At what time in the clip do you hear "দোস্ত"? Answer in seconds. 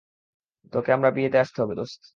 1.75-2.01